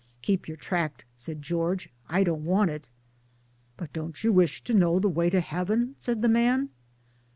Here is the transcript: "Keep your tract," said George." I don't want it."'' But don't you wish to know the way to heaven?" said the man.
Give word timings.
"Keep 0.23 0.47
your 0.47 0.57
tract," 0.57 1.05
said 1.15 1.43
George." 1.43 1.87
I 2.19 2.23
don't 2.23 2.43
want 2.43 2.71
it."'' 2.71 2.89
But 3.77 3.93
don't 3.93 4.23
you 4.23 4.33
wish 4.33 4.63
to 4.63 4.73
know 4.73 4.97
the 4.97 5.07
way 5.07 5.29
to 5.29 5.41
heaven?" 5.41 5.93
said 5.99 6.23
the 6.23 6.27
man. 6.27 6.69